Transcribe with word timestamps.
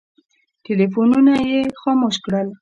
ټلفونونه 0.65 1.33
یې 1.49 1.61
خاموش 1.81 2.15
کړل. 2.25 2.47